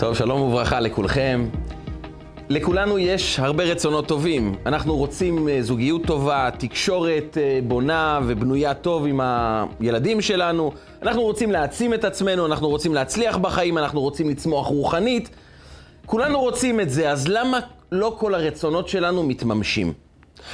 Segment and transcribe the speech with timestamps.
[0.00, 1.48] טוב, שלום וברכה לכולכם.
[2.48, 4.54] לכולנו יש הרבה רצונות טובים.
[4.66, 10.72] אנחנו רוצים אה, זוגיות טובה, תקשורת אה, בונה ובנויה טוב עם הילדים שלנו.
[11.02, 15.30] אנחנו רוצים להעצים את עצמנו, אנחנו רוצים להצליח בחיים, אנחנו רוצים לצמוח רוחנית.
[16.06, 17.58] כולנו רוצים את זה, אז למה
[17.92, 19.92] לא כל הרצונות שלנו מתממשים?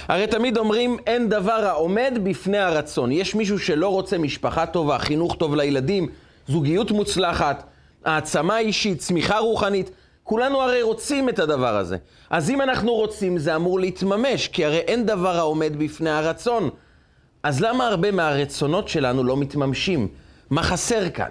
[0.08, 3.12] הרי תמיד אומרים, אין דבר העומד בפני הרצון.
[3.12, 6.08] יש מישהו שלא רוצה משפחה טובה, חינוך טוב לילדים,
[6.48, 7.64] זוגיות מוצלחת,
[8.06, 9.90] העצמה אישית, צמיחה רוחנית.
[10.22, 11.96] כולנו הרי רוצים את הדבר הזה.
[12.30, 16.70] אז אם אנחנו רוצים, זה אמור להתממש, כי הרי אין דבר העומד בפני הרצון.
[17.42, 20.08] אז למה הרבה מהרצונות שלנו לא מתממשים?
[20.50, 21.30] מה חסר כאן?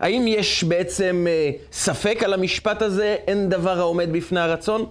[0.00, 4.86] האם יש בעצם אה, ספק על המשפט הזה, אין דבר העומד בפני הרצון?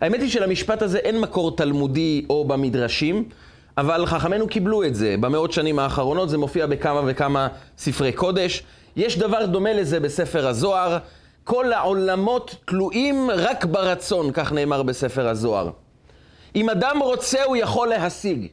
[0.00, 3.24] האמת היא שלמשפט הזה אין מקור תלמודי או במדרשים,
[3.78, 5.14] אבל חכמינו קיבלו את זה.
[5.20, 7.48] במאות שנים האחרונות זה מופיע בכמה וכמה
[7.78, 8.62] ספרי קודש.
[8.96, 10.98] יש דבר דומה לזה בספר הזוהר.
[11.44, 15.70] כל העולמות תלויים רק ברצון, כך נאמר בספר הזוהר.
[16.56, 18.46] אם אדם רוצה, הוא יכול להשיג.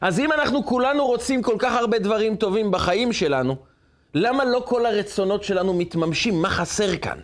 [0.00, 3.56] אז אם אנחנו כולנו רוצים כל כך הרבה דברים טובים בחיים שלנו,
[4.14, 6.42] למה לא כל הרצונות שלנו מתממשים?
[6.42, 7.18] מה חסר כאן?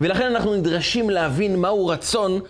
[0.00, 2.40] ולכן אנחנו נדרשים להבין מהו רצון,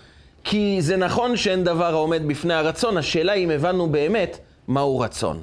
[0.44, 4.38] כי זה נכון שאין דבר העומד בפני הרצון, השאלה היא אם הבנו באמת
[4.68, 5.42] מהו רצון.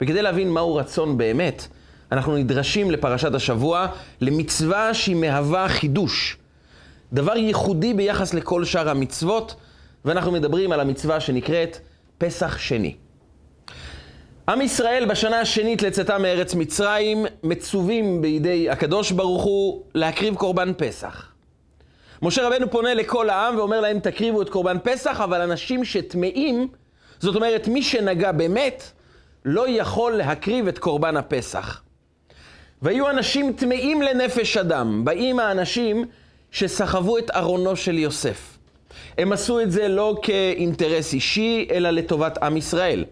[0.00, 1.68] וכדי להבין מהו רצון באמת,
[2.12, 3.86] אנחנו נדרשים לפרשת השבוע,
[4.20, 6.36] למצווה שהיא מהווה חידוש.
[7.12, 9.54] דבר ייחודי ביחס לכל שאר המצוות,
[10.04, 11.78] ואנחנו מדברים על המצווה שנקראת
[12.18, 12.94] פסח שני.
[14.48, 21.32] עם ישראל בשנה השנית לצאתם מארץ מצרים מצווים בידי הקדוש ברוך הוא להקריב קורבן פסח.
[22.22, 26.68] משה רבנו פונה לכל העם ואומר להם תקריבו את קורבן פסח, אבל אנשים שטמאים,
[27.18, 28.82] זאת אומרת מי שנגע באמת,
[29.44, 31.82] לא יכול להקריב את קורבן הפסח.
[32.82, 36.04] והיו אנשים טמאים לנפש אדם, באים האנשים
[36.50, 38.58] שסחבו את ארונו של יוסף.
[39.18, 43.04] הם עשו את זה לא כאינטרס אישי, אלא לטובת עם ישראל.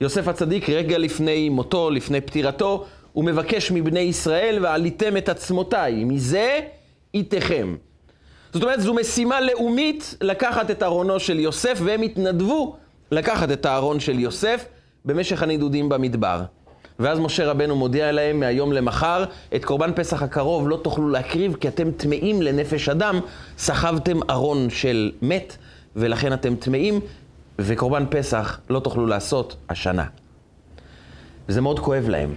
[0.00, 6.60] יוסף הצדיק, רגע לפני מותו, לפני פטירתו, הוא מבקש מבני ישראל, ועליתם את עצמותיי, מזה
[7.14, 7.76] איתכם.
[8.52, 12.76] זאת אומרת, זו משימה לאומית לקחת את ארונו של יוסף, והם התנדבו
[13.10, 14.64] לקחת את הארון של יוסף
[15.04, 16.42] במשך הנידודים במדבר.
[16.98, 19.24] ואז משה רבנו מודיע להם מהיום למחר,
[19.54, 23.20] את קורבן פסח הקרוב לא תוכלו להקריב, כי אתם טמאים לנפש אדם,
[23.58, 25.56] סחבתם ארון של מת,
[25.96, 27.00] ולכן אתם טמאים,
[27.58, 30.04] וקורבן פסח לא תוכלו לעשות השנה.
[31.48, 32.34] וזה מאוד כואב להם.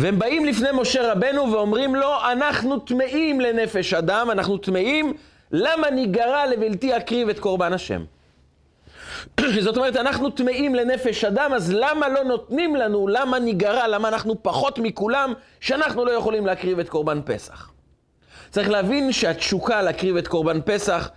[0.00, 5.12] והם באים לפני משה רבנו ואומרים לו, אנחנו טמאים לנפש אדם, אנחנו טמאים,
[5.52, 8.04] למה ניגרע לבלתי אקריב את קורבן השם?
[9.64, 14.42] זאת אומרת, אנחנו טמאים לנפש אדם, אז למה לא נותנים לנו, למה ניגרע, למה אנחנו
[14.42, 17.70] פחות מכולם, שאנחנו לא יכולים להקריב את קורבן פסח?
[18.50, 21.10] צריך להבין שהתשוקה להקריב את קורבן פסח,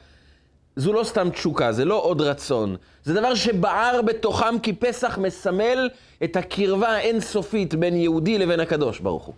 [0.75, 2.75] זו לא סתם תשוקה, זה לא עוד רצון.
[3.03, 5.89] זה דבר שבער בתוכם, כי פסח מסמל
[6.23, 9.35] את הקרבה האינסופית בין יהודי לבין הקדוש ברוך הוא.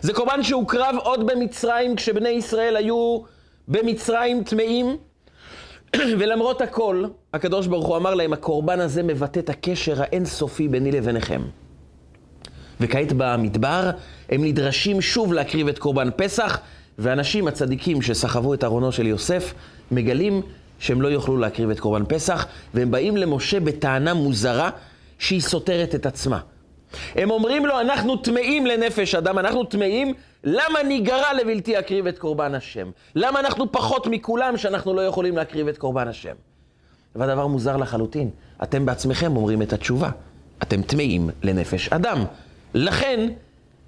[0.00, 3.20] זה קורבן שהוקרב עוד במצרים, כשבני ישראל היו
[3.68, 4.96] במצרים טמאים.
[6.18, 11.42] ולמרות הכל, הקדוש ברוך הוא אמר להם, הקורבן הזה מבטא את הקשר האינסופי ביני לביניכם.
[12.80, 13.90] וכעת במדבר,
[14.28, 16.58] הם נדרשים שוב להקריב את קורבן פסח,
[16.98, 19.54] ואנשים הצדיקים שסחבו את ארונו של יוסף,
[19.90, 20.42] מגלים
[20.78, 24.70] שהם לא יוכלו להקריב את קורבן פסח, והם באים למשה בטענה מוזרה
[25.18, 26.38] שהיא סותרת את עצמה.
[27.14, 30.14] הם אומרים לו, אנחנו טמאים לנפש אדם, אנחנו טמאים,
[30.44, 32.90] למה ניגרע לבלתי אקריב את קורבן השם?
[33.14, 36.34] למה אנחנו פחות מכולם שאנחנו לא יכולים להקריב את קורבן השם?
[37.14, 38.30] והדבר מוזר לחלוטין,
[38.62, 40.10] אתם בעצמכם אומרים את התשובה.
[40.62, 42.24] אתם טמאים לנפש אדם.
[42.74, 43.28] לכן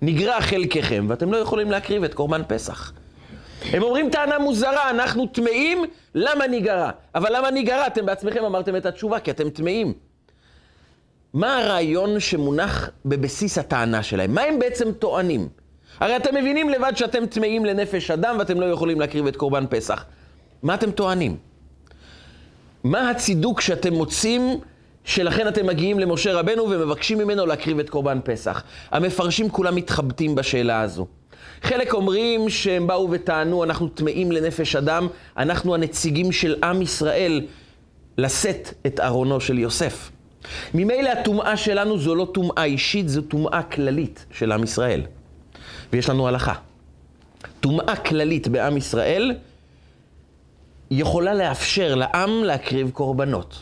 [0.03, 2.93] נגרע חלקכם ואתם לא יכולים להקריב את קורבן פסח.
[3.73, 5.85] הם אומרים טענה מוזרה, אנחנו טמאים,
[6.15, 6.91] למה ניגרע?
[7.15, 7.87] אבל למה ניגרע?
[7.87, 9.93] אתם בעצמכם אמרתם את התשובה, כי אתם טמאים.
[11.35, 14.35] מה הרעיון שמונח בבסיס הטענה שלהם?
[14.35, 15.49] מה הם בעצם טוענים?
[16.01, 20.05] הרי אתם מבינים לבד שאתם טמאים לנפש אדם ואתם לא יכולים להקריב את קורבן פסח.
[20.63, 21.37] מה אתם טוענים?
[22.85, 24.61] מה הצידוק שאתם מוצאים
[25.05, 28.63] שלכן אתם מגיעים למשה רבנו ומבקשים ממנו להקריב את קורבן פסח?
[28.91, 31.07] המפרשים כולם מתחבטים בשאלה הזו.
[31.63, 37.47] חלק אומרים שהם באו וטענו, אנחנו טמאים לנפש אדם, אנחנו הנציגים של עם ישראל
[38.19, 40.11] לשאת את ארונו של יוסף.
[40.75, 45.01] ממילא הטומאה שלנו זו לא טומאה אישית, זו טומאה כללית של עם ישראל.
[45.93, 46.55] ויש לנו הלכה.
[47.61, 49.35] טומאה כללית בעם ישראל
[50.93, 53.57] יכולה לאפשר לעם להקריב קורבנות.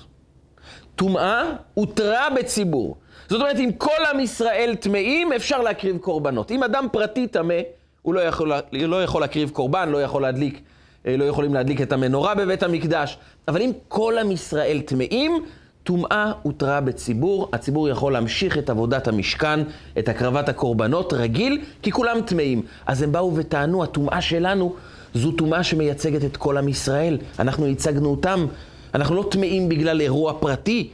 [0.96, 1.42] טומאה
[1.74, 2.96] הותרה בציבור.
[3.28, 6.50] זאת אומרת, אם כל עם ישראל טמאים, אפשר להקריב קורבנות.
[6.50, 7.54] אם אדם פרטי טמא,
[8.02, 10.60] הוא לא יכול, לא יכול להקריב קורבן, לא יכול להדליק,
[11.06, 13.18] אה, לא יכולים להדליק את המנורה בבית המקדש.
[13.48, 15.44] אבל אם כל עם ישראל טמאים,
[15.82, 19.60] טומאה הותרה בציבור, הציבור יכול להמשיך את עבודת המשכן,
[19.98, 22.62] את הקרבת הקורבנות רגיל, כי כולם טמאים.
[22.86, 24.74] אז הם באו וטענו, הטומאה שלנו
[25.14, 27.18] זו טומאה שמייצגת את כל עם ישראל.
[27.38, 28.46] אנחנו ייצגנו אותם,
[28.94, 30.90] אנחנו לא טמאים בגלל אירוע פרטי,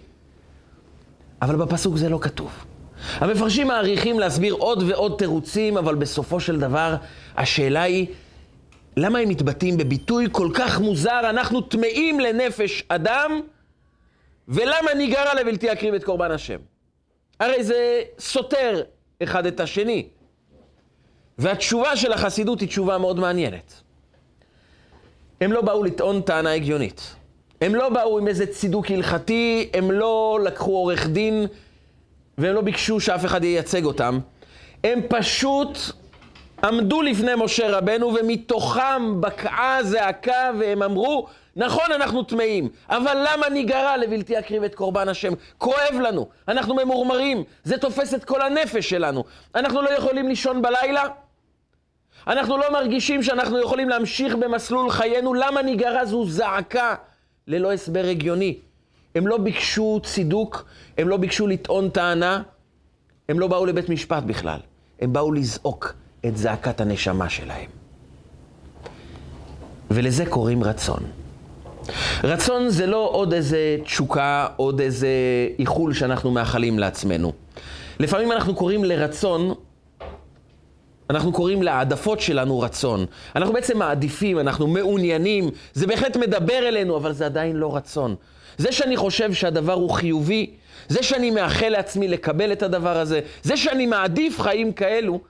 [1.42, 2.64] אבל בפסוק זה לא כתוב.
[3.14, 6.96] המפרשים מעריכים להסביר עוד ועוד תירוצים, אבל בסופו של דבר
[7.36, 8.06] השאלה היא,
[8.96, 13.40] למה הם מתבטאים בביטוי כל כך מוזר, אנחנו טמאים לנפש אדם,
[14.48, 16.58] ולמה ניגרע לבלתי אקריב את קורבן השם?
[17.40, 18.82] הרי זה סותר
[19.22, 20.06] אחד את השני.
[21.38, 23.82] והתשובה של החסידות היא תשובה מאוד מעניינת.
[25.41, 27.15] הם לא באו לטעון טענה הגיונית.
[27.61, 31.47] הם לא באו עם איזה צידוק הלכתי, הם לא לקחו עורך דין
[32.38, 34.19] והם לא ביקשו שאף אחד ייצג אותם.
[34.85, 35.79] הם פשוט
[36.65, 43.97] עמדו לפני משה רבנו ומתוכם בקעה זעקה והם אמרו, נכון, אנחנו טמאים, אבל למה ניגרע
[43.97, 45.33] לבלתי אקריב את קורבן השם?
[45.59, 49.25] כואב לנו, אנחנו ממורמרים, זה תופס את כל הנפש שלנו.
[49.55, 51.03] אנחנו לא יכולים לישון בלילה,
[52.26, 56.94] אנחנו לא מרגישים שאנחנו יכולים להמשיך במסלול חיינו, למה ניגרע זו זעקה
[57.46, 58.58] ללא הסבר הגיוני.
[59.14, 60.64] הם לא ביקשו צידוק,
[60.98, 62.42] הם לא ביקשו לטעון טענה,
[63.28, 64.58] הם לא באו לבית משפט בכלל.
[65.00, 65.94] הם באו לזעוק
[66.26, 67.70] את זעקת הנשמה שלהם.
[69.90, 71.02] ולזה קוראים רצון.
[72.24, 75.08] רצון זה לא עוד איזה תשוקה, עוד איזה
[75.58, 77.32] איחול שאנחנו מאחלים לעצמנו.
[78.00, 79.54] לפעמים אנחנו קוראים לרצון,
[81.11, 83.06] אנחנו קוראים להעדפות שלנו רצון.
[83.37, 88.14] אנחנו בעצם מעדיפים, אנחנו מעוניינים, זה בהחלט מדבר אלינו, אבל זה עדיין לא רצון.
[88.58, 90.50] זה שאני חושב שהדבר הוא חיובי,
[90.88, 95.20] זה שאני מאחל לעצמי לקבל את הדבר הזה, זה שאני מעדיף חיים כאלו,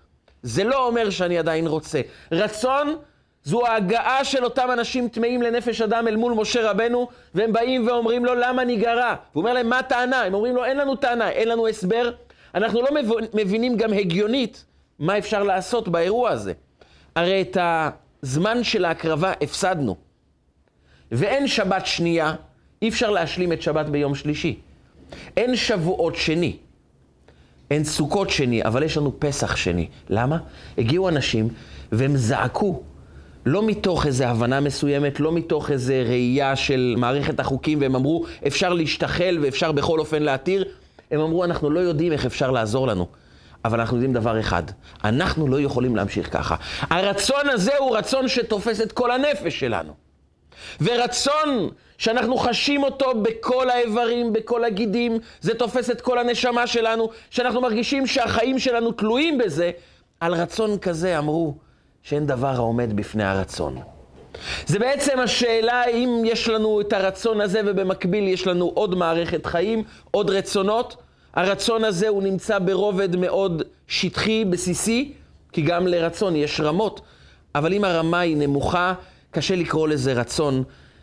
[0.42, 2.00] זה לא אומר שאני עדיין רוצה.
[2.32, 2.96] רצון
[3.44, 8.24] זו ההגעה של אותם אנשים טמאים לנפש אדם אל מול משה רבנו, והם באים ואומרים
[8.24, 9.14] לו, למה ניגרע?
[9.32, 10.22] והוא אומר להם, מה הטענה?
[10.22, 12.10] הם אומרים לו, אין לנו טענה, אין לנו הסבר.
[12.54, 12.88] אנחנו לא
[13.34, 14.64] מבינים גם הגיונית
[14.98, 16.52] מה אפשר לעשות באירוע הזה.
[17.14, 19.96] הרי את הזמן של ההקרבה הפסדנו.
[21.12, 22.34] ואין שבת שנייה,
[22.82, 24.58] אי אפשר להשלים את שבת ביום שלישי.
[25.36, 26.56] אין שבועות שני.
[27.70, 29.88] אין סוכות שני, אבל יש לנו פסח שני.
[30.08, 30.38] למה?
[30.78, 31.48] הגיעו אנשים
[31.92, 32.82] והם זעקו,
[33.46, 38.72] לא מתוך איזו הבנה מסוימת, לא מתוך איזו ראייה של מערכת החוקים, והם אמרו, אפשר
[38.72, 40.64] להשתחל ואפשר בכל אופן להתיר.
[41.10, 43.06] הם אמרו, אנחנו לא יודעים איך אפשר לעזור לנו.
[43.66, 44.62] אבל אנחנו יודעים דבר אחד,
[45.04, 46.56] אנחנו לא יכולים להמשיך ככה.
[46.80, 49.92] הרצון הזה הוא רצון שתופס את כל הנפש שלנו.
[50.80, 51.68] ורצון
[51.98, 58.06] שאנחנו חשים אותו בכל האיברים, בכל הגידים, זה תופס את כל הנשמה שלנו, שאנחנו מרגישים
[58.06, 59.70] שהחיים שלנו תלויים בזה,
[60.20, 61.54] על רצון כזה אמרו
[62.02, 63.78] שאין דבר העומד בפני הרצון.
[64.66, 69.84] זה בעצם השאלה אם יש לנו את הרצון הזה ובמקביל יש לנו עוד מערכת חיים,
[70.10, 70.96] עוד רצונות.
[71.36, 75.12] הרצון הזה הוא נמצא ברובד מאוד שטחי, בסיסי,
[75.52, 77.00] כי גם לרצון יש רמות,
[77.54, 78.94] אבל אם הרמה היא נמוכה,
[79.30, 80.62] קשה לקרוא לזה רצון.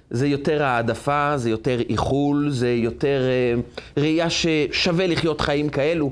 [0.10, 3.62] זה יותר העדפה, זה יותר איחול, זה יותר אה,
[3.98, 6.12] ראייה ששווה לחיות חיים כאלו,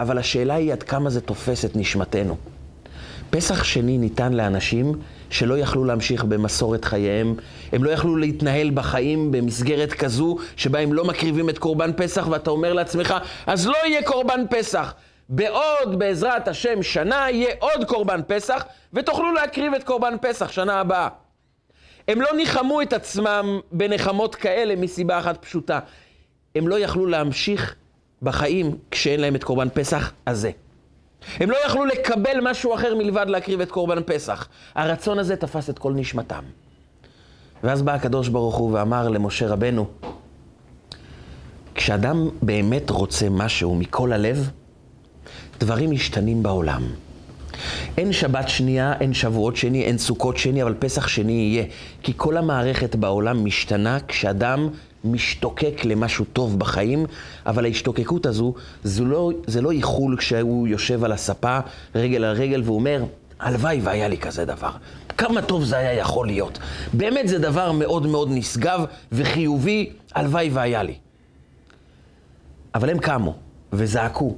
[0.00, 2.36] אבל השאלה היא עד כמה זה תופס את נשמתנו.
[3.30, 4.92] פסח שני ניתן לאנשים
[5.30, 7.34] שלא יכלו להמשיך במסורת חייהם,
[7.72, 12.50] הם לא יכלו להתנהל בחיים במסגרת כזו שבה הם לא מקריבים את קורבן פסח, ואתה
[12.50, 13.14] אומר לעצמך,
[13.46, 14.94] אז לא יהיה קורבן פסח.
[15.28, 21.08] בעוד, בעזרת השם, שנה יהיה עוד קורבן פסח, ותוכלו להקריב את קורבן פסח שנה הבאה.
[22.08, 25.78] הם לא ניחמו את עצמם בנחמות כאלה מסיבה אחת פשוטה.
[26.54, 27.74] הם לא יכלו להמשיך
[28.22, 30.50] בחיים כשאין להם את קורבן פסח הזה.
[31.36, 34.48] הם לא יכלו לקבל משהו אחר מלבד להקריב את קורבן פסח.
[34.74, 36.42] הרצון הזה תפס את כל נשמתם.
[37.64, 39.86] ואז בא הקדוש ברוך הוא ואמר למשה רבנו,
[41.74, 44.50] כשאדם באמת רוצה משהו מכל הלב,
[45.60, 46.82] דברים משתנים בעולם.
[47.96, 51.64] אין שבת שנייה, אין שבועות שני, אין סוכות שני, אבל פסח שני יהיה.
[52.02, 54.68] כי כל המערכת בעולם משתנה כשאדם
[55.04, 57.06] משתוקק למשהו טוב בחיים,
[57.46, 61.58] אבל ההשתוקקות הזו, זה לא, זה לא איחול כשהוא יושב על הספה,
[61.94, 63.04] רגל על רגל, והוא אומר,
[63.40, 64.70] הלוואי והיה לי כזה דבר.
[65.18, 66.58] כמה טוב זה היה יכול להיות.
[66.92, 70.94] באמת זה דבר מאוד מאוד נשגב וחיובי, הלוואי והיה לי.
[72.74, 73.34] אבל הם קמו
[73.72, 74.36] וזעקו,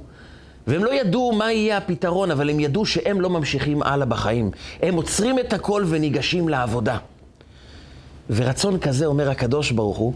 [0.67, 4.51] והם לא ידעו מה יהיה הפתרון, אבל הם ידעו שהם לא ממשיכים הלאה בחיים.
[4.81, 6.97] הם עוצרים את הכל וניגשים לעבודה.
[8.29, 10.13] ורצון כזה, אומר הקדוש ברוך הוא,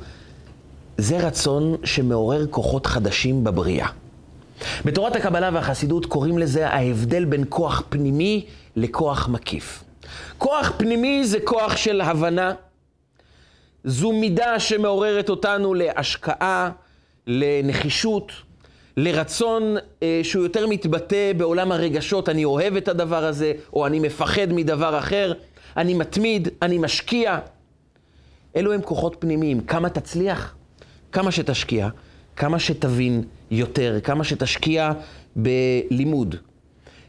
[0.98, 3.88] זה רצון שמעורר כוחות חדשים בבריאה.
[4.86, 9.84] בתורת הקבלה והחסידות קוראים לזה ההבדל בין כוח פנימי לכוח מקיף.
[10.38, 12.54] כוח פנימי זה כוח של הבנה.
[13.84, 16.70] זו מידה שמעוררת אותנו להשקעה,
[17.28, 18.32] לנחישות,
[18.98, 24.48] לרצון אה, שהוא יותר מתבטא בעולם הרגשות, אני אוהב את הדבר הזה, או אני מפחד
[24.52, 25.34] מדבר אחר,
[25.78, 27.40] אני מתמיד, אני משקיע.
[28.56, 29.62] אלו הם כוחות פנימיים.
[29.62, 30.56] כמה תצליח?
[31.16, 31.90] כמה שתשקיע,
[32.36, 34.92] כמה שתבין יותר, כמה שתשקיע
[35.36, 36.36] בלימוד,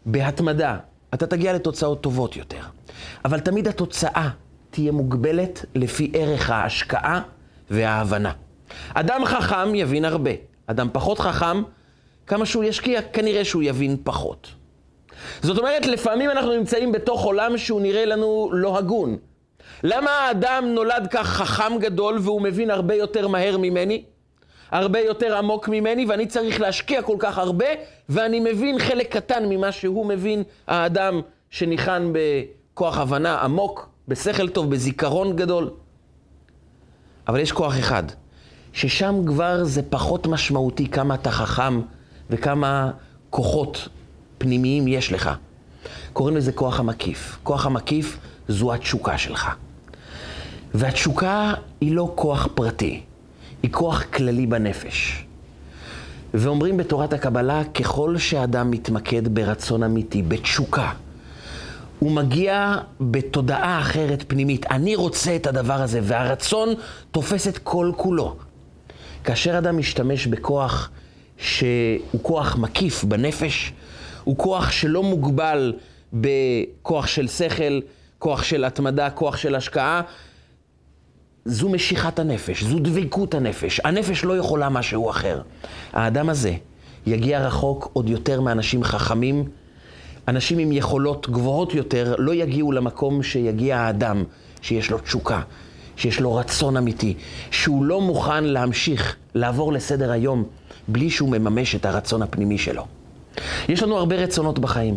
[0.07, 0.79] בהתמדה,
[1.15, 2.61] אתה תגיע לתוצאות טובות יותר.
[3.25, 4.29] אבל תמיד התוצאה
[4.71, 7.21] תהיה מוגבלת לפי ערך ההשקעה
[7.71, 8.33] וההבנה.
[8.95, 10.31] אדם חכם יבין הרבה.
[10.67, 11.63] אדם פחות חכם,
[12.27, 14.49] כמה שהוא ישקיע, כנראה שהוא יבין פחות.
[15.43, 19.17] זאת אומרת, לפעמים אנחנו נמצאים בתוך עולם שהוא נראה לנו לא הגון.
[19.83, 24.05] למה האדם נולד כך חכם גדול והוא מבין הרבה יותר מהר ממני?
[24.71, 27.67] הרבה יותר עמוק ממני, ואני צריך להשקיע כל כך הרבה,
[28.09, 35.37] ואני מבין חלק קטן ממה שהוא מבין, האדם שניחן בכוח הבנה עמוק, בשכל טוב, בזיכרון
[35.37, 35.71] גדול.
[37.29, 38.03] אבל יש כוח אחד,
[38.73, 41.81] ששם כבר זה פחות משמעותי כמה אתה חכם
[42.31, 42.91] וכמה
[43.31, 43.89] כוחות
[44.39, 45.31] פנימיים יש לך.
[46.13, 47.39] קוראים לזה כוח המקיף.
[47.43, 48.19] כוח המקיף
[48.49, 49.57] זו התשוקה שלך.
[50.75, 53.01] והתשוקה היא לא כוח פרטי,
[53.63, 55.25] היא כוח כללי בנפש.
[56.35, 60.93] ואומרים בתורת הקבלה, ככל שאדם מתמקד ברצון אמיתי, בתשוקה,
[61.99, 64.67] הוא מגיע בתודעה אחרת פנימית.
[64.71, 66.69] אני רוצה את הדבר הזה, והרצון
[67.11, 68.37] תופס את כל כולו.
[69.25, 70.91] כאשר אדם משתמש בכוח
[71.37, 73.73] שהוא כוח מקיף בנפש,
[74.25, 75.73] הוא כוח שלא מוגבל
[76.13, 77.81] בכוח של שכל,
[78.19, 80.03] כוח של התמדה, כוח של השקעה,
[81.47, 83.81] זו משיכת הנפש, זו דבקות הנפש.
[83.85, 85.41] הנפש לא יכולה משהו אחר.
[85.93, 86.53] האדם הזה
[87.07, 89.45] יגיע רחוק עוד יותר מאנשים חכמים.
[90.29, 94.25] אנשים עם יכולות גבוהות יותר לא יגיעו למקום שיגיע האדם
[94.63, 95.41] שיש לו תשוקה,
[95.97, 97.15] שיש לו רצון אמיתי,
[97.51, 100.45] שהוא לא מוכן להמשיך לעבור לסדר היום
[100.89, 102.87] בלי שהוא מממש את הרצון הפנימי שלו.
[103.69, 104.97] יש לנו הרבה רצונות בחיים,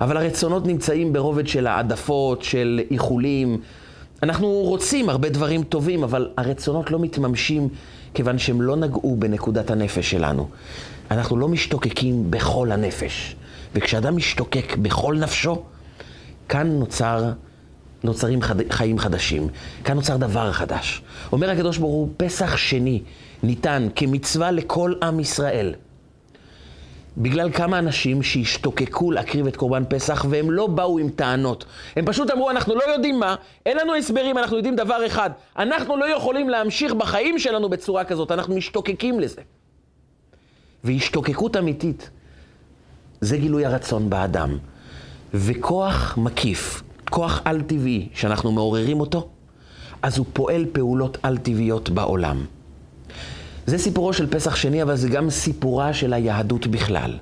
[0.00, 3.60] אבל הרצונות נמצאים ברובד של העדפות, של איחולים,
[4.22, 7.68] אנחנו רוצים הרבה דברים טובים, אבל הרצונות לא מתממשים
[8.14, 10.48] כיוון שהם לא נגעו בנקודת הנפש שלנו.
[11.10, 13.36] אנחנו לא משתוקקים בכל הנפש.
[13.74, 15.62] וכשאדם משתוקק בכל נפשו,
[16.48, 17.32] כאן נוצר,
[18.04, 19.48] נוצרים חד, חיים חדשים.
[19.84, 21.02] כאן נוצר דבר חדש.
[21.32, 23.02] אומר הקדוש ברוך הוא, פסח שני
[23.42, 25.74] ניתן כמצווה לכל עם ישראל.
[27.16, 31.64] בגלל כמה אנשים שהשתוקקו להקריב את קורבן פסח והם לא באו עם טענות.
[31.96, 33.34] הם פשוט אמרו, אנחנו לא יודעים מה,
[33.66, 38.30] אין לנו הסברים, אנחנו יודעים דבר אחד, אנחנו לא יכולים להמשיך בחיים שלנו בצורה כזאת,
[38.30, 39.40] אנחנו משתוקקים לזה.
[40.84, 42.10] והשתוקקות אמיתית,
[43.20, 44.58] זה גילוי הרצון באדם.
[45.34, 49.28] וכוח מקיף, כוח על-טבעי, שאנחנו מעוררים אותו,
[50.02, 52.44] אז הוא פועל פעולות על-טבעיות בעולם.
[53.66, 57.12] זה סיפורו של פסח שני, אבל זה גם סיפורה של היהדות בכלל.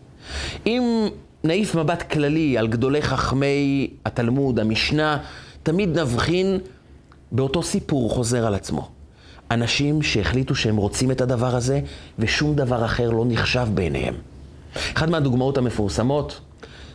[0.67, 1.09] אם
[1.45, 5.19] נעיף מבט כללי על גדולי חכמי התלמוד, המשנה,
[5.63, 6.59] תמיד נבחין
[7.33, 8.89] באותו סיפור חוזר על עצמו.
[9.51, 11.81] אנשים שהחליטו שהם רוצים את הדבר הזה,
[12.19, 14.15] ושום דבר אחר לא נחשב בעיניהם.
[14.97, 16.41] אחת מהדוגמאות המפורסמות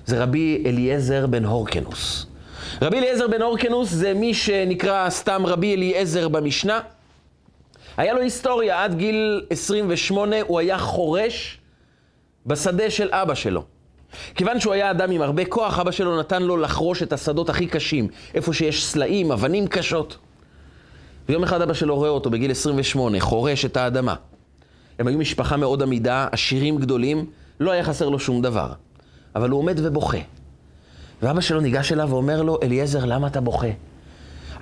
[0.05, 2.25] זה רבי אליעזר בן הורקנוס.
[2.81, 6.79] רבי אליעזר בן הורקנוס זה מי שנקרא סתם רבי אליעזר במשנה.
[7.99, 11.59] היה לו היסטוריה, עד גיל 28 הוא היה חורש
[12.45, 13.63] בשדה של אבא שלו.
[14.35, 17.67] כיוון שהוא היה אדם עם הרבה כוח, אבא שלו נתן לו לחרוש את השדות הכי
[17.67, 20.17] קשים, איפה שיש סלעים, אבנים קשות.
[21.29, 24.15] ויום אחד אבא שלו רואה אותו בגיל 28, חורש את האדמה.
[24.99, 27.25] הם היו משפחה מאוד עמידה, עשירים גדולים,
[27.59, 28.71] לא היה חסר לו שום דבר.
[29.35, 30.17] אבל הוא עומד ובוכה.
[31.21, 33.67] ואבא שלו ניגש אליו ואומר לו, אליעזר, למה אתה בוכה?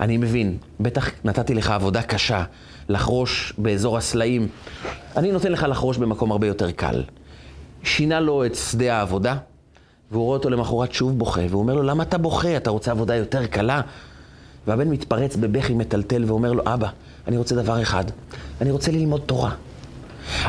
[0.00, 2.44] אני מבין, בטח נתתי לך עבודה קשה,
[2.88, 4.48] לחרוש באזור הסלעים.
[5.16, 7.02] אני נותן לך לחרוש במקום הרבה יותר קל.
[7.82, 9.36] שינה לו את שדה העבודה,
[10.10, 12.56] והוא רואה אותו למחרת שוב בוכה, והוא אומר לו, למה אתה בוכה?
[12.56, 13.80] אתה רוצה עבודה יותר קלה?
[14.66, 16.88] והבן מתפרץ בבכי מטלטל ואומר לו, אבא,
[17.26, 18.04] אני רוצה דבר אחד,
[18.60, 19.50] אני רוצה ללמוד תורה.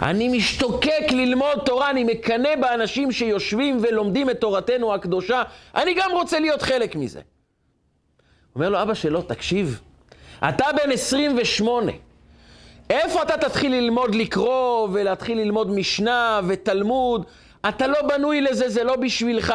[0.02, 5.44] אני משתוקק ללמוד תורה, אני מקנא באנשים שיושבים ולומדים את תורתנו הקדושה,
[5.76, 7.22] אני גם רוצה להיות חלק מזה.
[8.56, 9.82] אומר לו אבא שלו, תקשיב,
[10.50, 11.92] אתה בן 28,
[12.90, 17.26] איפה אתה תתחיל ללמוד לקרוא ולהתחיל ללמוד משנה ותלמוד?
[17.70, 19.54] אתה לא בנוי לזה, זה לא בשבילך.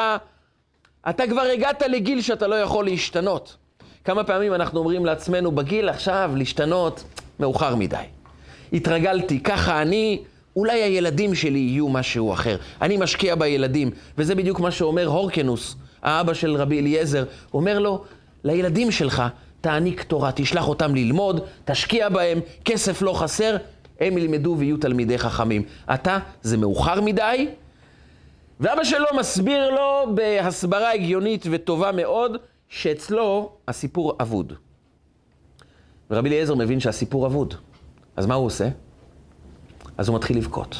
[1.08, 3.56] אתה כבר הגעת לגיל שאתה לא יכול להשתנות.
[4.04, 7.04] כמה פעמים אנחנו אומרים לעצמנו, בגיל עכשיו להשתנות,
[7.40, 7.96] מאוחר מדי.
[8.72, 10.22] התרגלתי, ככה אני,
[10.56, 12.56] אולי הילדים שלי יהיו משהו אחר.
[12.82, 17.24] אני משקיע בילדים, וזה בדיוק מה שאומר הורקנוס, האבא של רבי אליעזר,
[17.54, 18.04] אומר לו,
[18.44, 19.22] לילדים שלך
[19.64, 23.56] תעניק תורה, תשלח אותם ללמוד, תשקיע בהם, כסף לא חסר,
[24.00, 25.62] הם ילמדו ויהיו תלמידי חכמים.
[25.94, 27.48] אתה, זה מאוחר מדי,
[28.60, 32.36] ואבא שלו מסביר לו בהסברה הגיונית וטובה מאוד,
[32.68, 34.52] שאצלו הסיפור אבוד.
[36.10, 37.54] ורבי אליעזר מבין שהסיפור אבוד.
[38.16, 38.68] אז מה הוא עושה?
[39.98, 40.76] אז הוא מתחיל לבכות.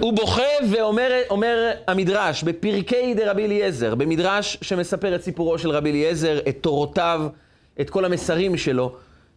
[0.00, 6.38] הוא בוכה ואומר אומר המדרש, בפרקי דרבי אליעזר, במדרש שמספר את סיפורו של רבי אליעזר,
[6.48, 7.26] את תורותיו,
[7.80, 8.92] את כל המסרים שלו.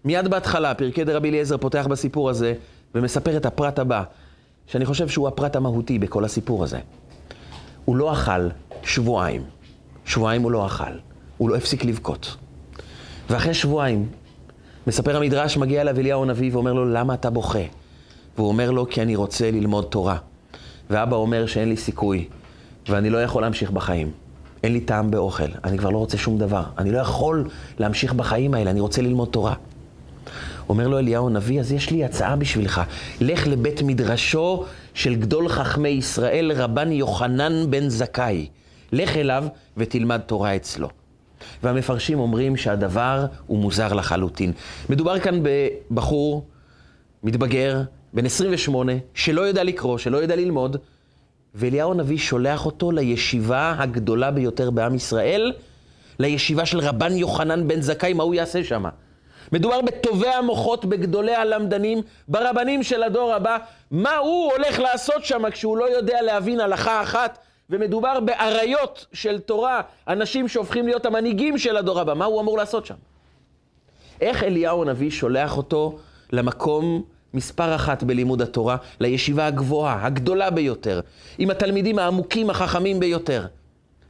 [0.05, 2.53] מיד בהתחלה, פרקי דרבי אליעזר פותח בסיפור הזה
[2.95, 4.03] ומספר את הפרט הבא,
[4.67, 6.79] שאני חושב שהוא הפרט המהותי בכל הסיפור הזה.
[7.85, 8.49] הוא לא אכל
[8.83, 9.43] שבועיים.
[10.05, 10.91] שבועיים הוא לא אכל.
[11.37, 12.35] הוא לא הפסיק לבכות.
[13.29, 14.09] ואחרי שבועיים,
[14.87, 17.59] מספר המדרש, מגיע אליו אליהו הנביא ואומר לו, למה אתה בוכה?
[18.37, 20.17] והוא אומר לו, כי אני רוצה ללמוד תורה.
[20.89, 22.27] ואבא אומר שאין לי סיכוי,
[22.89, 24.11] ואני לא יכול להמשיך בחיים.
[24.63, 26.63] אין לי טעם באוכל, אני כבר לא רוצה שום דבר.
[26.77, 29.53] אני לא יכול להמשיך בחיים האלה, אני רוצה ללמוד תורה.
[30.69, 32.81] אומר לו אליהו הנביא, אז יש לי הצעה בשבילך.
[33.21, 38.47] לך לבית מדרשו של גדול חכמי ישראל, רבן יוחנן בן זכאי.
[38.91, 39.45] לך אליו
[39.77, 40.89] ותלמד תורה אצלו.
[41.63, 44.51] והמפרשים אומרים שהדבר הוא מוזר לחלוטין.
[44.89, 46.45] מדובר כאן בבחור
[47.23, 47.81] מתבגר,
[48.13, 50.77] בן 28, שלא יודע לקרוא, שלא יודע ללמוד,
[51.55, 55.53] ואליהו הנביא שולח אותו לישיבה הגדולה ביותר בעם ישראל,
[56.19, 58.83] לישיבה של רבן יוחנן בן זכאי, מה הוא יעשה שם?
[59.51, 63.57] מדובר בטובי המוחות, בגדולי הלמדנים, ברבנים של הדור הבא.
[63.91, 67.37] מה הוא הולך לעשות שם כשהוא לא יודע להבין הלכה אחת?
[67.69, 72.13] ומדובר באריות של תורה, אנשים שהופכים להיות המנהיגים של הדור הבא.
[72.13, 72.95] מה הוא אמור לעשות שם?
[74.21, 75.97] איך אליהו הנביא שולח אותו
[76.31, 77.03] למקום
[77.33, 80.99] מספר אחת בלימוד התורה, לישיבה הגבוהה, הגדולה ביותר,
[81.37, 83.45] עם התלמידים העמוקים, החכמים ביותר.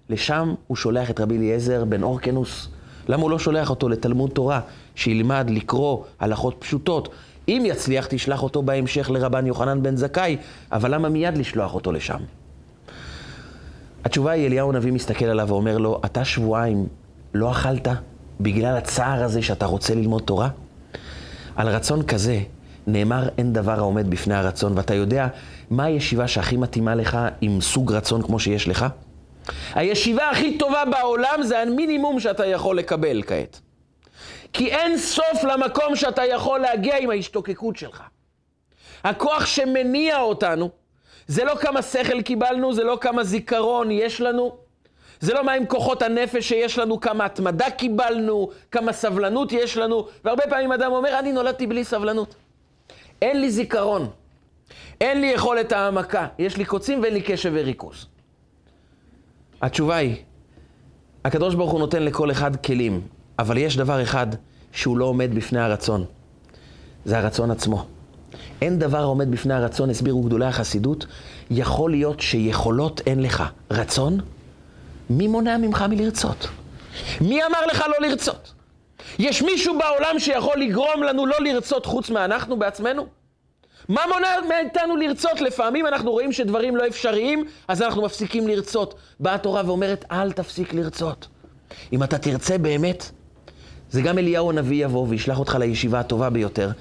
[0.09, 2.67] לשם הוא שולח את רבי אליעזר בן אורקנוס.
[3.07, 4.61] למה הוא לא שולח אותו לתלמוד תורה,
[4.95, 7.09] שילמד לקרוא הלכות פשוטות?
[7.47, 10.37] אם יצליח, תשלח אותו בהמשך לרבן יוחנן בן זכאי,
[10.71, 12.19] אבל למה מיד לשלוח אותו לשם?
[14.05, 16.87] התשובה היא, אליהו הנביא מסתכל עליו ואומר לו, אתה שבועיים
[17.33, 17.87] לא אכלת
[18.39, 20.49] בגלל הצער הזה שאתה רוצה ללמוד תורה?
[21.55, 22.39] על רצון כזה
[22.87, 25.27] נאמר אין דבר העומד בפני הרצון, ואתה יודע
[25.69, 28.85] מה הישיבה שהכי מתאימה לך עם סוג רצון כמו שיש לך?
[29.75, 33.59] הישיבה הכי טובה בעולם זה המינימום שאתה יכול לקבל כעת.
[34.53, 38.03] כי אין סוף למקום שאתה יכול להגיע עם ההשתוקקות שלך.
[39.03, 40.69] הכוח שמניע אותנו,
[41.27, 44.55] זה לא כמה שכל קיבלנו, זה לא כמה זיכרון יש לנו,
[45.19, 50.07] זה לא מה עם כוחות הנפש שיש לנו, כמה התמדה קיבלנו, כמה סבלנות יש לנו,
[50.25, 52.35] והרבה פעמים אדם אומר, אני נולדתי בלי סבלנות.
[53.21, 54.09] אין לי זיכרון,
[55.01, 58.05] אין לי יכולת העמקה, יש לי קוצים ואין לי קשב וריכוז.
[59.61, 60.15] התשובה היא,
[61.25, 63.01] הקדוש ברוך הוא נותן לכל אחד כלים,
[63.39, 64.27] אבל יש דבר אחד
[64.71, 66.05] שהוא לא עומד בפני הרצון,
[67.05, 67.85] זה הרצון עצמו.
[68.61, 71.05] אין דבר העומד בפני הרצון, הסבירו גדולי החסידות,
[71.51, 73.43] יכול להיות שיכולות אין לך.
[73.71, 74.19] רצון?
[75.09, 76.47] מי מונע ממך מלרצות?
[77.21, 78.53] מי אמר לך לא לרצות?
[79.19, 83.07] יש מישהו בעולם שיכול לגרום לנו לא לרצות חוץ מאנחנו בעצמנו?
[83.89, 85.41] מה מונע מאיתנו לרצות?
[85.41, 88.95] לפעמים אנחנו רואים שדברים לא אפשריים, אז אנחנו מפסיקים לרצות.
[89.19, 91.27] באה התורה ואומרת, אל תפסיק לרצות.
[91.93, 93.11] אם אתה תרצה באמת,
[93.91, 96.71] זה גם אליהו הנביא יבוא וישלח אותך לישיבה הטובה ביותר.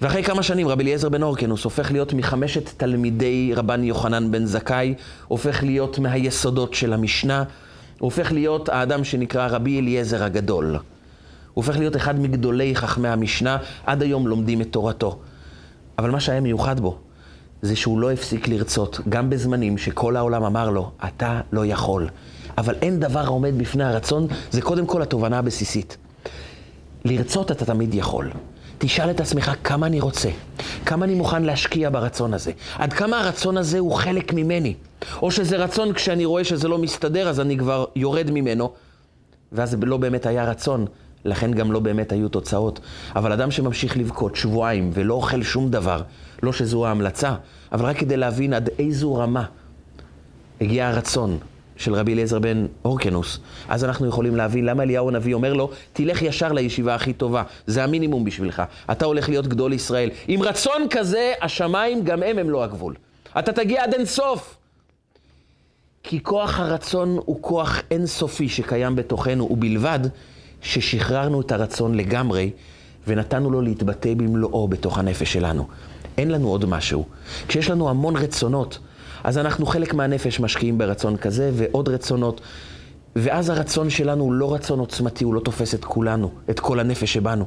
[0.00, 4.94] ואחרי כמה שנים רבי אליעזר בן אורקנוס הופך להיות מחמשת תלמידי רבן יוחנן בן זכאי,
[5.28, 7.44] הופך להיות מהיסודות של המשנה,
[7.98, 10.76] הופך להיות האדם שנקרא רבי אליעזר הגדול.
[11.54, 15.18] הוא הופך להיות אחד מגדולי חכמי המשנה, עד היום לומדים את תורתו.
[15.98, 16.98] אבל מה שהיה מיוחד בו,
[17.62, 22.08] זה שהוא לא הפסיק לרצות, גם בזמנים שכל העולם אמר לו, אתה לא יכול.
[22.58, 25.96] אבל אין דבר העומד בפני הרצון, זה קודם כל התובנה הבסיסית.
[27.04, 28.30] לרצות אתה תמיד יכול.
[28.78, 30.28] תשאל את עצמך כמה אני רוצה,
[30.86, 34.74] כמה אני מוכן להשקיע ברצון הזה, עד כמה הרצון הזה הוא חלק ממני,
[35.22, 38.72] או שזה רצון כשאני רואה שזה לא מסתדר אז אני כבר יורד ממנו,
[39.52, 40.86] ואז זה לא באמת היה רצון,
[41.24, 42.80] לכן גם לא באמת היו תוצאות.
[43.16, 46.02] אבל אדם שממשיך לבכות שבועיים ולא אוכל שום דבר,
[46.42, 47.34] לא שזו ההמלצה,
[47.72, 49.44] אבל רק כדי להבין עד איזו רמה
[50.60, 51.38] הגיע הרצון
[51.76, 56.22] של רבי אליעזר בן אורקנוס, אז אנחנו יכולים להבין למה אליהו הנביא אומר לו, תלך
[56.22, 58.62] ישר לישיבה הכי טובה, זה המינימום בשבילך.
[58.92, 60.10] אתה הולך להיות גדול ישראל.
[60.28, 62.94] עם רצון כזה, השמיים גם הם הם לא הגבול.
[63.38, 64.56] אתה תגיע עד אין סוף.
[66.02, 70.00] כי כוח הרצון הוא כוח אינסופי שקיים בתוכנו, ובלבד
[70.64, 72.50] ששחררנו את הרצון לגמרי
[73.06, 75.66] ונתנו לו להתבטא במלואו בתוך הנפש שלנו.
[76.18, 77.04] אין לנו עוד משהו.
[77.48, 78.78] כשיש לנו המון רצונות,
[79.24, 82.40] אז אנחנו חלק מהנפש משקיעים ברצון כזה ועוד רצונות.
[83.16, 87.12] ואז הרצון שלנו הוא לא רצון עוצמתי, הוא לא תופס את כולנו, את כל הנפש
[87.12, 87.44] שבנו.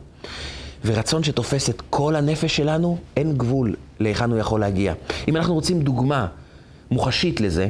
[0.85, 4.93] ורצון שתופס את כל הנפש שלנו, אין גבול להיכן הוא יכול להגיע.
[5.27, 6.27] אם אנחנו רוצים דוגמה
[6.91, 7.67] מוחשית לזה,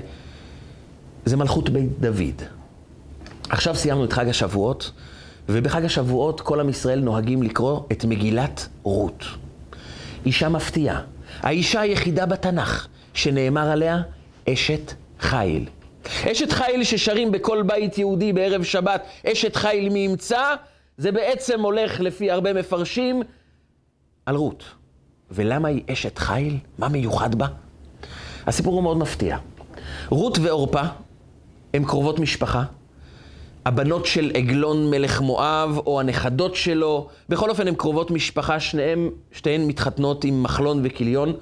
[1.25, 2.41] זה מלכות בית דוד.
[3.49, 4.91] עכשיו סיימנו את חג השבועות,
[5.49, 9.25] ובחג השבועות כל עם ישראל נוהגים לקרוא את מגילת רות.
[10.25, 11.01] אישה מפתיעה.
[11.39, 14.01] האישה היחידה בתנ"ך שנאמר עליה
[14.49, 15.65] אשת חיל.
[16.31, 20.55] אשת חיל ששרים בכל בית יהודי בערב שבת, אשת חיל מי ימצא,
[20.97, 23.23] זה בעצם הולך לפי הרבה מפרשים
[24.25, 24.63] על רות.
[25.31, 26.57] ולמה היא אשת חיל?
[26.77, 27.47] מה מיוחד בה?
[28.47, 29.37] הסיפור הוא מאוד מפתיע.
[30.09, 30.81] רות ועורפה
[31.73, 32.63] הן קרובות משפחה.
[33.67, 39.67] הבנות של עגלון מלך מואב, או הנכדות שלו, בכל אופן הן קרובות משפחה, שניהם, שתיהן
[39.67, 41.33] מתחתנות עם מחלון וכיליון,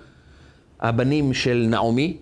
[0.80, 2.18] הבנים של נעמי.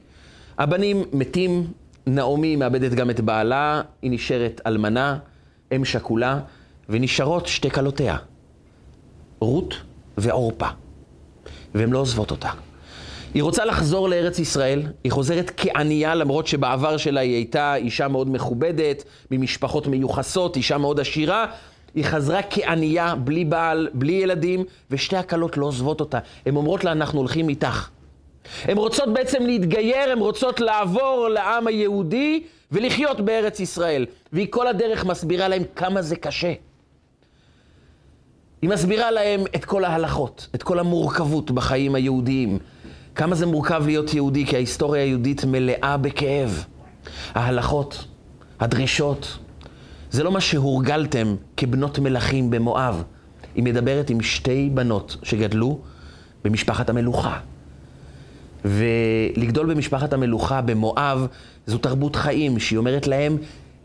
[0.57, 1.67] הבנים מתים,
[2.07, 5.17] נעמי מאבדת גם את בעלה, היא נשארת אלמנה,
[5.75, 6.39] אם שכולה,
[6.89, 8.17] ונשארות שתי כלותיה,
[9.39, 9.75] רות
[10.17, 10.67] ועורפה.
[11.75, 12.49] והן לא עוזבות אותה.
[13.33, 18.29] היא רוצה לחזור לארץ ישראל, היא חוזרת כענייה, למרות שבעבר שלה היא הייתה אישה מאוד
[18.29, 21.45] מכובדת, ממשפחות מיוחסות, אישה מאוד עשירה.
[21.95, 26.19] היא חזרה כענייה, בלי בעל, בלי ילדים, ושתי הכלות לא עוזבות אותה.
[26.45, 27.89] הן אומרות לה, אנחנו הולכים איתך.
[28.63, 34.05] הן רוצות בעצם להתגייר, הן רוצות לעבור לעם היהודי ולחיות בארץ ישראל.
[34.33, 36.53] והיא כל הדרך מסבירה להם כמה זה קשה.
[38.61, 42.59] היא מסבירה להם את כל ההלכות, את כל המורכבות בחיים היהודיים.
[43.15, 46.65] כמה זה מורכב להיות יהודי, כי ההיסטוריה היהודית מלאה בכאב.
[47.33, 48.05] ההלכות,
[48.59, 49.37] הדרישות,
[50.11, 53.03] זה לא מה שהורגלתם כבנות מלכים במואב.
[53.55, 55.79] היא מדברת עם שתי בנות שגדלו
[56.43, 57.39] במשפחת המלוכה.
[58.65, 61.27] ולגדול במשפחת המלוכה במואב
[61.67, 63.37] זו תרבות חיים שהיא אומרת להם,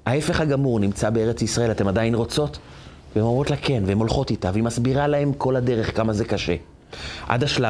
[0.06, 2.58] ההפך הגמור נמצא בארץ ישראל, אתם עדיין רוצות?
[3.16, 6.54] והן אומרות לה כן, והן הולכות איתה, והיא מסבירה להם כל הדרך כמה זה קשה.
[7.28, 7.66] עד השלב